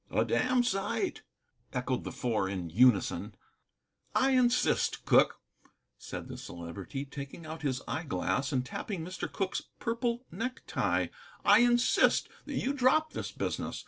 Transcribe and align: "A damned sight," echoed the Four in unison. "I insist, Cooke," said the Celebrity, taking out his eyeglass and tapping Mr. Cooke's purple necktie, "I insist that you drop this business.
"A 0.09 0.25
damned 0.25 0.65
sight," 0.65 1.21
echoed 1.73 2.05
the 2.05 2.11
Four 2.11 2.49
in 2.49 2.71
unison. 2.71 3.35
"I 4.15 4.31
insist, 4.31 5.05
Cooke," 5.05 5.35
said 5.95 6.27
the 6.27 6.37
Celebrity, 6.39 7.05
taking 7.05 7.45
out 7.45 7.61
his 7.61 7.83
eyeglass 7.87 8.51
and 8.51 8.65
tapping 8.65 9.05
Mr. 9.05 9.31
Cooke's 9.31 9.61
purple 9.79 10.25
necktie, 10.31 11.09
"I 11.45 11.59
insist 11.59 12.29
that 12.47 12.55
you 12.57 12.73
drop 12.73 13.13
this 13.13 13.31
business. 13.31 13.79